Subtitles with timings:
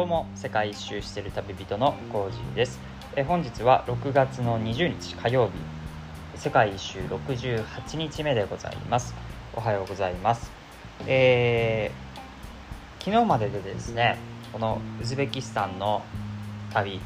[0.00, 2.80] どうも世界一周してる旅人のコージーです。
[3.16, 5.52] え本日は6月の20日火曜日。
[6.40, 9.14] 世界一周68日目でございます。
[9.54, 10.50] おはようございます。
[11.06, 14.16] えー、昨日まででですね
[14.54, 16.00] このウズベキスタンの
[16.72, 16.98] 旅、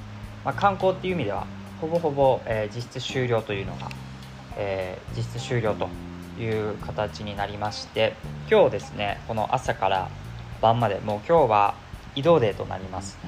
[0.44, 1.48] まあ、観光っていう意味では
[1.80, 3.88] ほぼほぼ、えー、実質終了というのが、
[4.56, 5.88] えー、実質終了と
[6.40, 8.14] いう形になりまして
[8.48, 10.08] 今日ですねこの朝から
[10.60, 11.83] 晩までもう今日は
[12.14, 13.18] 移動デーとなります、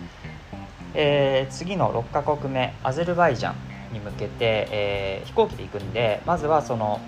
[0.94, 7.00] えー、次の6カ国目アゼルバイジャンに向けて、えー、飛行機で行くんでまずはその、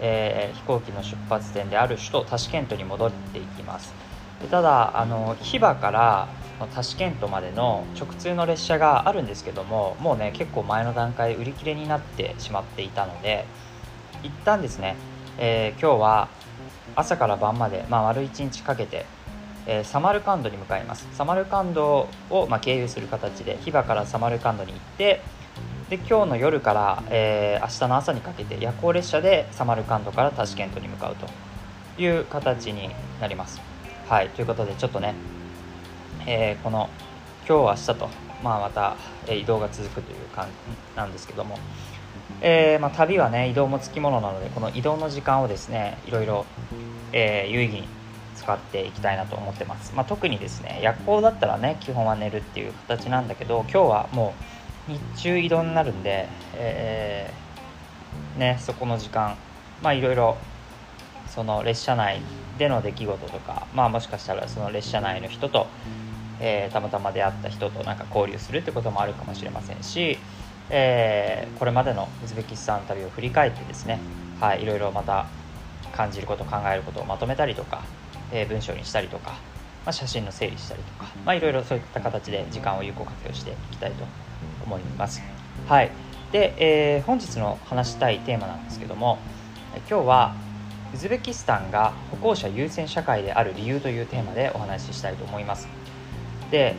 [0.00, 3.92] えー、飛行機の出発点である首都タシケントに戻っていきます。
[4.42, 6.28] でただあのヒバから
[6.74, 13.44] タシケントまでの直通の列車があるんですけどももうね結構前の段階売り切れになってしまっていたので
[14.22, 14.96] 一旦ですね、
[15.38, 16.28] えー、今日は
[16.96, 19.06] 朝から晩まで、まあ、丸1日かけて
[19.68, 25.20] え、サマルカンドに向かいますサマルカンドを、まあ、経由する形でヒバからサマルカンドに行って
[25.90, 31.28] で今日の夜から、えー、明日の朝にかけて夜行列車でサマルカンドからタシケントに向かうと
[32.02, 33.60] いう形になります。
[34.08, 35.14] はいということでちょっとね、
[36.26, 36.88] えー、この
[37.46, 38.08] 今日明日と、
[38.42, 38.96] まあ、また、
[39.26, 41.58] え移動が続くという感じなんですけども、
[42.40, 46.46] えー、まあ、旅はね移動もつきものなのでこの移動の時間をですねいろいろ、
[47.12, 47.97] え有意義に
[48.48, 54.32] 使っていきたいなと思ってます、まあ、特にですね夜行だったらね基本は寝るっていう形なんだけど今日はも
[54.88, 59.36] う日中移動になるんで、えー、ね、そこの時間
[59.82, 60.38] まあいろいろ
[61.26, 62.22] その列車内
[62.56, 65.66] での出来事とか、まあ、もしかしたらその列車内の人と、
[66.40, 70.18] えー、たまたま出会った人となんか交流するってこともあるかもしれませんし、
[70.70, 74.00] えー、これまでのウズベキスタン旅を振り返ってですね、
[74.40, 75.26] はい、いろいろまた
[75.92, 77.82] 感じること考えることをまとめたりとか
[78.32, 79.32] え文章にしたりとか、
[79.84, 84.04] まあ、写真の整理したりとか、まあ、いろいろそういった形で時間を有効活用していきたいと
[84.64, 85.22] 思います。
[85.66, 85.90] はい、
[86.32, 89.18] で、えー、本日の話したいテーマなんですけども
[89.88, 90.34] 今日は
[90.94, 95.68] ウズベキスタンが歩行者優先社会である理由というテーマでお話ししたいと思います。
[96.50, 96.74] で、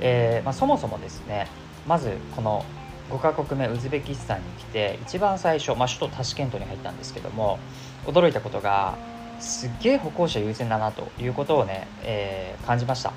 [0.00, 1.48] えー、まあ、そもそもですね
[1.86, 2.64] まずこの
[3.10, 7.58] 5カ国目ウズベキスタンに来て一番最初、まあ、首都タシケントに入ったんですけども
[8.06, 8.96] 驚いたことが
[9.40, 13.12] すっげえ歩行者優先だなということをね、えー、感じました。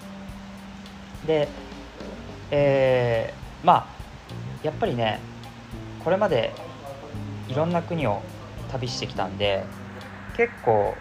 [1.26, 1.48] で、
[2.52, 3.86] えー、まあ
[4.64, 5.20] やっぱりね
[6.04, 6.54] これまで
[7.48, 8.22] いろんな国を
[8.72, 9.64] 旅してきたんで
[10.36, 10.96] 結構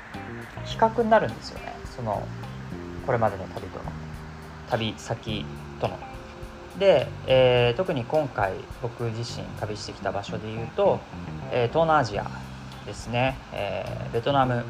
[0.65, 1.75] 比較になるんですよね。
[1.97, 2.27] その
[3.05, 3.85] これまでの旅との
[4.69, 5.45] 旅先
[5.81, 5.99] との。
[6.79, 8.53] で、えー、特に今回
[8.83, 11.01] 僕自身旅してきた場所でいうと、
[11.51, 12.31] えー、東南アジア
[12.85, 14.65] ですね、えー、ベトナム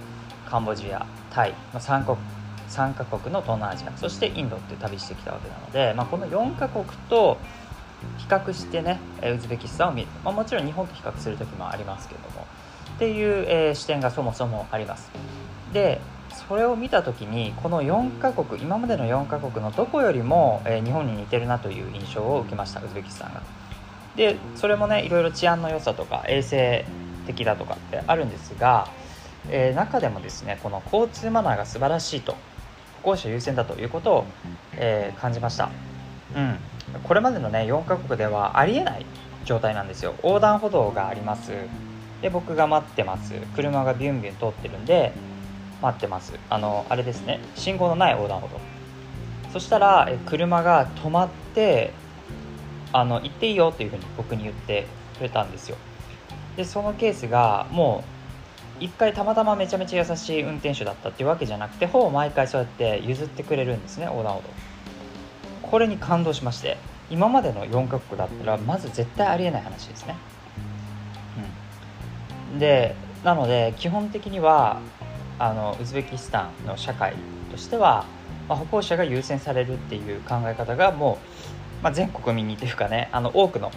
[0.49, 2.17] カンボジアタイ、まあ、3, 国
[2.69, 7.39] 3カ国の東南アジアそしてインドって旅してきたわけなので、まあ、この4カ国と
[8.19, 12.47] 比較してねウズベキスタンを見る、まあ、もちろん日本と比較する時もありますけども。
[12.97, 15.11] っていう、えー、視点がそもそもあります。
[15.73, 16.01] で
[16.49, 23.43] それを見た時にこの4カ国今までの4カ国のどこよりも、えー、日本に似てるなという印象を受けましたウズベキスタンが。
[24.17, 26.87] でそれもねいろいろ治安の良さとか衛生
[27.27, 28.89] 的だとかってあるんですが
[29.51, 32.37] えー、中でもですねこの交通マナーが素晴らしいと
[33.03, 34.25] 歩行者優先だということを、
[34.75, 35.71] えー、感じました、
[36.34, 36.59] うん、
[37.05, 39.07] これまでのね4カ国ではありえない
[39.47, 40.15] 状態なんですよ。
[40.23, 41.53] 横断歩道があります。
[42.21, 43.34] で僕が待ってます。
[43.55, 45.12] 車がビュンビュン通ってるんで
[45.81, 46.34] 待ってます。
[46.51, 47.41] あのあれですね。
[47.55, 48.61] 信号のない横断歩道。
[49.53, 51.93] そしたら車が止まって
[52.93, 54.87] あの行っていいよっていうふうに僕に言って
[55.19, 55.77] くれたんですよ。
[56.57, 58.16] でそのケースがもう
[58.81, 64.48] 1回たまたまめちゃめちゃ優しい運転手だったっていうわけじゃなくてほぼ毎回そうやって譲ってくれるんですね横断歩道
[65.62, 66.76] これに感動しまして
[67.10, 70.16] 今までの4カ国だったらまず絶対ありえない話ですね、
[72.53, 72.94] うん、で
[73.25, 74.81] なので基本的には
[75.39, 77.15] あのウズベキスタンの社会
[77.51, 78.06] としては、
[78.48, 81.18] まあ、歩行者が優先されるっていう考え方がも
[81.80, 83.71] う、まあ、全国民にというかねあの多くの、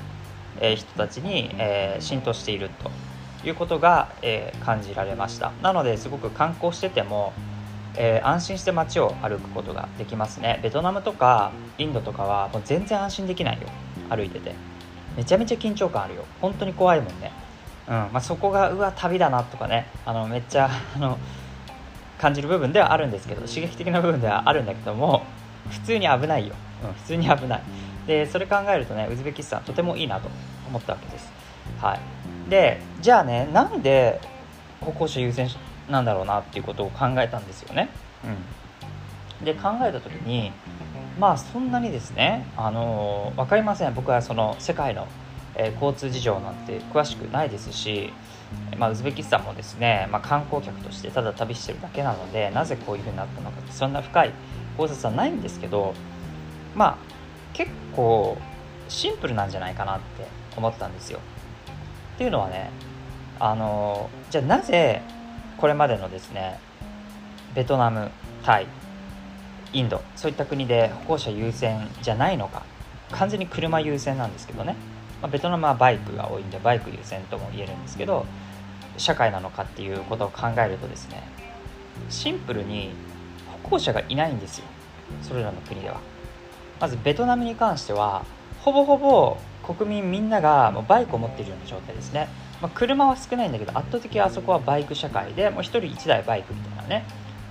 [0.61, 2.91] 人たちに、えー、浸透していると。
[3.45, 5.51] いうことが、えー、感じられました。
[5.61, 7.33] なのですごく観光してても、
[7.95, 10.59] えー、安心して街を歩くことができますね。
[10.61, 13.67] ベトナムとかインドとかはもう全然安心できないよ。
[14.09, 14.53] 歩いてて。
[15.15, 16.25] めちゃめちゃ緊張感あるよ。
[16.41, 17.31] 本当に怖いもんね。
[17.87, 17.93] うん。
[17.93, 19.87] まあ、そこがうわ旅だなとかね。
[20.05, 21.17] あのめっちゃ あの
[22.17, 25.23] 感じる部分ではあるんですけど刺激的な部分ではあるんだけども
[25.69, 26.53] 普通に危ないよ、
[26.83, 27.61] うん、普通に危ない。
[28.07, 30.29] でそれ考えるとねウズベキスタンとてもいいなと
[30.67, 31.31] 思ったわけです。
[31.81, 31.99] はい。
[32.49, 34.19] でじゃあねなんで
[34.81, 35.49] 歩行者優先
[35.89, 37.89] なんだろうなっていうことを考えたんですよね。
[38.23, 40.51] うん、で考えた時に
[41.19, 45.07] まあそんなにですねあの分かりません僕はその世界の、
[45.55, 48.13] えー、交通事情なんて詳しくないですし、
[48.77, 54.33] まあ、ウズベキスタンもですね、まあ、観光客としてただ旅してるだけなのでなぜこういうふうになったのかってそんな深い
[54.77, 55.93] 考察はないんですけど
[56.75, 56.97] まあ
[57.53, 58.37] 結構
[58.87, 61.19] シンプルなんじゃないかなって思ったんですよ。
[62.19, 62.69] っていうのはね
[63.39, 65.01] あのじゃあなぜ
[65.57, 66.59] これまでのですね
[67.55, 68.11] ベトナム
[68.43, 68.67] タイ
[69.71, 72.63] インドそういった国で歩行者優先じゃないのか
[73.11, 74.75] 完全に車優先なんですけどね、
[75.21, 78.25] まあ、ベトナムはバイクが多いんでバイク優先とも言えるんですけど
[78.97, 81.23] 社会なのかっていうことを考えるとですね
[82.09, 82.91] シンプルに
[83.63, 84.65] 歩行者がいないんですよ。
[85.21, 86.01] それらの国では。
[86.81, 88.25] まずベトナムに関しては
[88.59, 89.37] ほぼほぼ
[89.75, 92.27] 国民みんながもうバイクを持っているような状態ですね、
[92.61, 97.05] まあ、車は少ないんだけど圧倒的にあそこはバイク社会でもう1人1台バイクみたいなね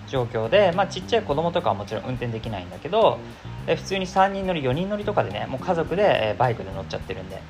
[0.08, 3.18] 状況で、まあ、ちっちゃい子供とかはもちろん運転できないんだけど
[3.66, 7.40] 普通に3人乗り4人乗りとかでねもう家族でバイクで乗っちゃってるんで。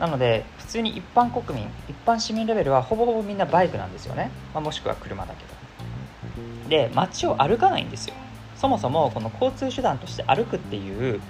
[0.00, 6.68] なので普通に一般国民一般市民レベルはほぼほぼみんなバイクなんですよね、まあ、もしくは車だけど。
[6.68, 8.14] で街を歩かないんですよ。
[8.56, 11.20] そもそもこの交通手段として歩くっていう、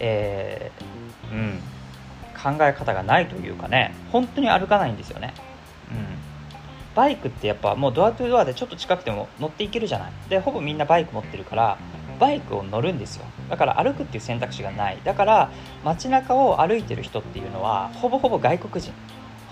[0.00, 3.94] えー、うん、考え方がないというかね。
[4.12, 5.34] 本当に歩かないんですよね、
[5.90, 5.96] うん、
[6.94, 10.12] バイクってやっぱもうドアトゥドアでちょっと近くても乗っていけるじゃない。
[10.28, 11.78] でほぼみんなバイク持ってるから
[12.18, 13.24] バイクを乗るんですよ。
[13.48, 14.98] だから歩くっていう選択肢がない。
[15.04, 15.50] だから
[15.84, 18.92] 街中を歩いてる人っていうのはほぼほぼ外国人。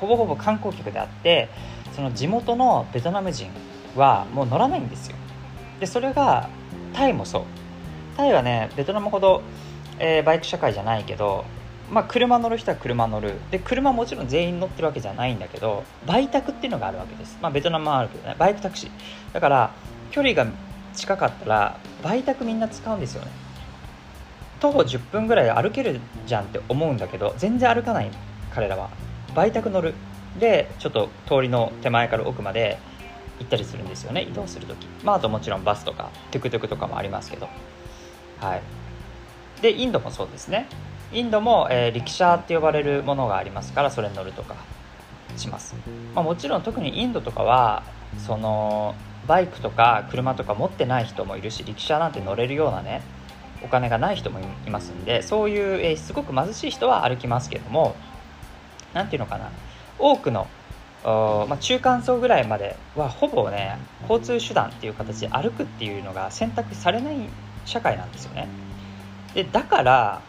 [0.01, 1.49] ほぼほぼ観光客であって
[1.95, 3.51] その地元のベトナム人
[3.97, 5.17] はもう乗らないんですよ。
[5.81, 6.49] でそれが
[6.93, 7.43] タイもそう。
[8.17, 9.43] タイはねベトナムほど、
[9.99, 11.45] えー、バイク社会じゃないけど
[11.91, 13.35] まあ、車乗る人は車乗る。
[13.51, 18.35] で車もちろん全員乗ってるわけじゃないんだけど売宅っていうのがあるわけです、まあ、ベトナムもあるけどね。
[18.39, 18.91] バイクタクシー。
[19.33, 19.71] だから
[20.11, 20.47] 距離が
[20.95, 23.31] 近かったら売宅みんな使うんですよね。
[24.59, 28.11] 徒歩10分ぐらい歩けるじゃんって思うんだけど全然歩かない
[28.53, 28.91] 彼らは。
[29.35, 29.95] 売宅乗る。
[30.41, 32.79] でちょっと通りの手前から奥まで
[33.39, 34.23] 行ったりするんですよね。
[34.23, 34.89] 移動する時。
[35.05, 37.49] まああともちろんバスとかトゥクトゥクとかもありますけど。
[38.41, 38.63] はい。
[39.63, 40.69] でインドもそうですね。
[41.13, 44.57] インドも、えー、力車って呼ばれるものがありますからそれに乗るとか
[45.37, 45.75] します、
[46.15, 47.85] まあ、もちろん特にインドとかは
[48.27, 48.95] その
[49.27, 53.03] バイクとか車とか持ってない人もいるし力車なんて乗れるようなね
[53.63, 57.95] お金がない人もいますんでそういう、えー、すごく貧しい人は歩きますけども
[58.93, 59.51] 何ていうのかな。
[59.99, 60.47] 多くの
[61.05, 63.79] まあ、中間層ぐらいまではほぼね
[64.09, 67.17] 交通手段っていう形で歩くっていうのが選択されない
[67.65, 68.49] 社会なんですよね。
[69.37, 70.23] でだから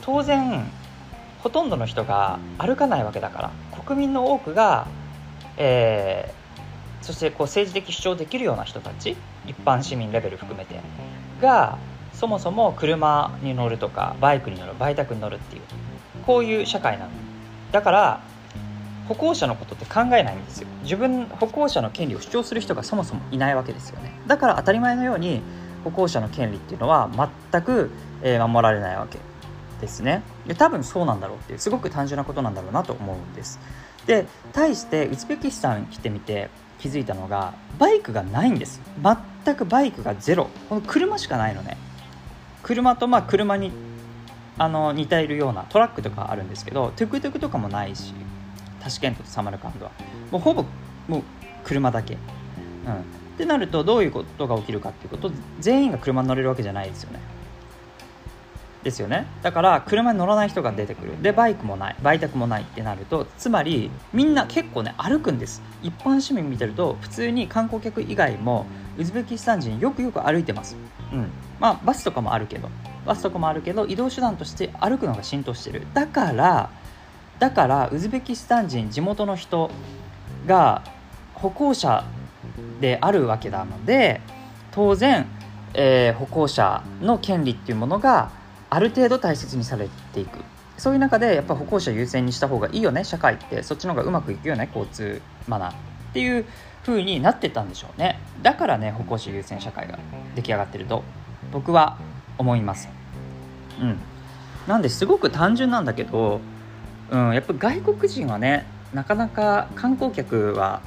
[0.00, 0.64] 当然
[1.40, 3.50] ほとんどの人が歩かないわけだから
[3.84, 4.86] 国民の多くが、
[5.58, 10.80] えー、そしてこう政治的主張できるような人たち一般市民レベル含めて
[11.42, 11.76] が
[12.14, 15.62] そもそも車に乗るとかバイクに乗る売宅に乗るっていう
[16.24, 17.10] こういう社会なの。
[17.70, 18.20] だから
[19.08, 20.68] 歩行者のことって考えないんですよ。
[20.84, 24.18] 自分歩行者の権利を主張する人がそもそもいないわけですよね。
[24.26, 25.42] だから当たり前のように
[25.84, 27.10] 歩行者の権利っていうのは
[27.52, 27.90] 全く、
[28.22, 29.18] え守られないわけ
[29.80, 30.22] ですね。
[30.46, 33.60] で多分そうなんだろうっていうすごく単純なことなんだろうなと思うんです。
[34.06, 36.48] で対してウズベキスタン来てみて
[36.78, 38.80] 気づいたのがバイクがないんです。
[39.44, 40.48] 全くバイクがゼロ。
[40.68, 41.76] この車しかないのね。
[42.62, 43.72] 車とまあ車に
[44.56, 48.14] あの似ているようなトラックとかあるんですけどトゥクトゥクとかもないし
[48.80, 49.92] タシケントとサマルカンドは。
[50.30, 50.64] もうほぼ
[51.08, 51.22] もう
[51.64, 52.20] 車だけ、うん、
[53.34, 57.20] ってなるとどういうことが起きるかっていうこと全員が車に乗れるわけじゃないですよね。
[58.84, 59.26] ですよね。
[59.42, 61.20] だから車に乗らない人が出てくる。
[61.22, 61.96] でバイクもない。
[62.02, 65.62] 売却もないってなるとつまりみんな結構ね歩くんです。
[65.82, 70.76] 一般市民見てると普通に観光客以外もウズベキスタン人よくよく歩いてます。
[71.12, 71.30] うん。
[71.58, 72.68] まあバスとかもあるけど。
[73.06, 75.86] バスとかもあるけど移動手段として歩くのが浸透してる。
[75.92, 76.70] だから
[77.38, 79.70] だからウズベキスタン人地元の人
[80.46, 80.82] が
[81.34, 82.04] 歩行者
[82.80, 84.20] であるわけなので
[84.70, 85.26] 当然、
[85.74, 88.30] えー、歩行者の権利っていうものが
[88.70, 90.38] ある程度大切にされていく。
[90.76, 93.62] そういう中でやっぱ歩行者優先にした方がいいよね社会って。
[93.62, 95.74] そっちの方がうまくいくよね交通マナーっ
[96.12, 96.44] ていう
[96.84, 98.18] 風になってたんでしょうね。
[98.42, 99.98] だからね歩行者優先社会が
[100.34, 101.04] 出来上がってると
[101.52, 101.98] 僕は
[102.38, 102.88] 思います。
[103.80, 103.98] うん。
[104.66, 106.40] なんですごく単純なんだけど
[107.10, 110.80] うん、やっぱ外国人はねなかなか観光客は、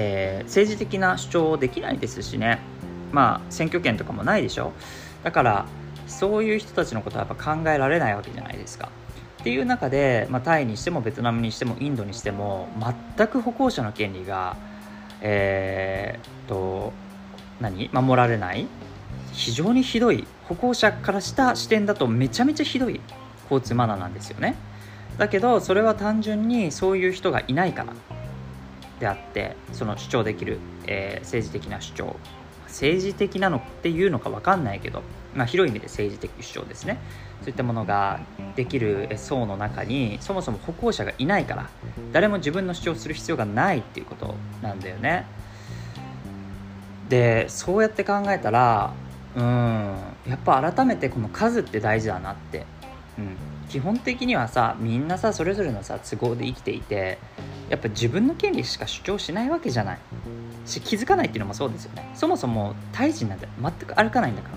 [0.00, 2.60] えー、政治的な主張できないですしね。
[3.10, 4.72] まあ選挙権とかもないでしょ。
[5.24, 5.66] だから
[6.06, 8.90] そういう人たちのことはやっぱ考えられないわけじゃないですか。
[9.40, 12.68] っていう中で、まあ、タイにしてもベトナムにしてもインドにしても
[13.16, 14.56] 全く歩行者の権利が、
[15.20, 16.92] えー、と
[17.60, 17.90] 何？
[17.92, 18.68] 守られない。
[19.32, 20.26] 非常にひどい。
[20.48, 23.00] 歩行者からした視点だとめちゃめちゃひどい。
[23.50, 24.54] 交通マナーなんですよね。
[25.18, 27.94] だけどそれは単純にそういう人がいないから。
[29.00, 32.16] であってその主張できる、えー、政治的な主張。
[32.66, 35.02] 政治的なのっていうのか分かんないけど、
[35.34, 36.98] まあ、広い意味で政治的主張ですね。
[37.40, 38.20] そういったものが
[38.56, 41.70] できる層の中にそもそも歩行者がいないから
[42.12, 45.26] 誰も自分の主張する必要がないっていうことなんだよね。
[47.08, 48.92] でそうやって考えたら
[49.36, 49.96] うん
[50.28, 52.66] やっぱ改めてこの数って大事だなって、
[53.18, 53.36] うん、
[53.68, 57.18] 基本的にはさみんなさそれぞれのさ都合で生きていて
[57.68, 59.98] やっぱ自分の権利しか主張しないわけじゃない。
[60.64, 62.10] し気づかないっていうのもそうですよね。
[62.14, 64.50] そもそも胎児なんて全く歩かないんだか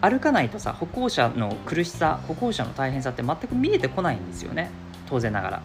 [0.00, 0.10] ら。
[0.10, 4.70] 歩かないとさ歩行者の苦しさ歩行者の大変さって全く見えてこないんですよね。
[5.08, 5.62] 当然ながら。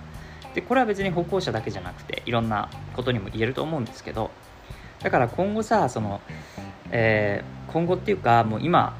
[0.53, 4.31] でこれは別に歩行者だけじゃなくていろんなことにも言えると思うんですけど。
[5.01, 6.21] だから今後さその、
[6.91, 8.95] えー、今後っていうかもう今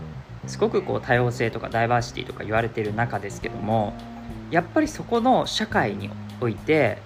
[0.51, 3.93] すごくこう多様性とかダイバーシティとか言われてる中ですけども
[4.51, 6.09] やっぱりそこの社会に
[6.41, 6.97] おいて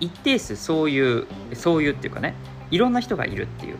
[0.00, 2.34] 一定数そういうそういうっていうかね
[2.72, 3.76] いろんな人がいるっていう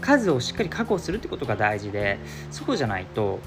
[0.00, 2.20] 数をしっかり確保するってことが大事で
[2.52, 3.40] そうじゃないと、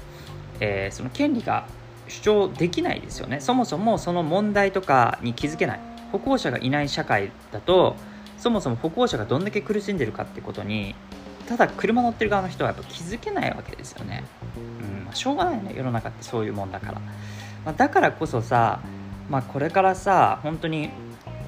[0.60, 1.66] えー、その権利が
[2.06, 3.40] 主張できないですよね。
[3.40, 5.80] そもそもその問題とかに気づけない。
[6.12, 7.96] 歩行者がいない社会だと
[8.36, 10.94] そもそも歩行者がどんだけ苦しんでるかってことに
[11.50, 14.22] ただ車乗ってる側の人はやっぱ気づけないわけですよね、
[14.56, 17.00] うんまあ、しょうがないね世の中ってそういうもんだから、
[17.64, 18.78] まあ、だからこそさ、
[19.28, 20.90] まあ、これからさ本当に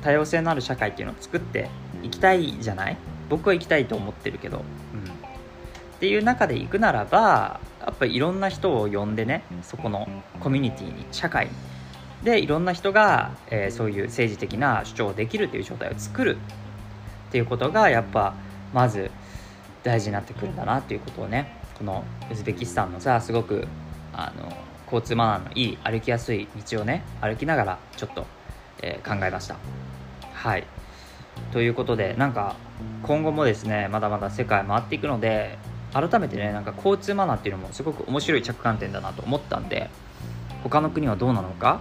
[0.02, 1.70] 多様性のある社会っていうのを作って
[2.02, 2.96] いきたいじゃない？
[3.28, 4.64] 僕は行きたいと思ってるけど、うん、っ
[6.00, 10.08] ていう中で行くならばやっぱいろんな人を呼んでねそこの
[10.40, 11.52] コミュニティに社会に。
[12.24, 16.36] でいろんな人が、えー、そういう政治的な主張をできるという状態を作る
[17.28, 18.34] っていうことがやっぱ
[18.74, 19.12] まず
[19.82, 23.66] 大事になってくるんだなっていうことをねこのウズベキスタンのさすごく
[24.12, 24.52] あの
[24.84, 28.26] 交通マナーのいい歩きやすい道をね歩きながらちょっと、
[28.82, 29.56] えー、考えました。
[30.34, 30.66] はい。
[31.50, 32.56] ということでなんか
[33.02, 35.58] 今後もですねまだまだ世界回っていくので
[35.92, 39.90] 改めてねなんか交通マナーっていうのもすごく面白い着眼点だなと思ったんで
[40.62, 41.80] 他の国はどうなのか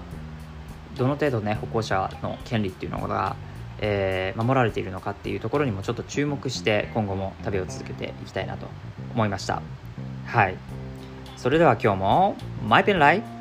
[0.97, 3.35] どの程度ね歩行者の権利っていうのが、
[3.81, 8.67] えー、守られているのかっていうところにもちょっと注目して今後も旅を続けていきたいなと
[9.13, 9.61] 思いました。
[10.25, 10.55] はい。
[11.35, 12.35] それでは今日も
[12.67, 13.40] マイペンライ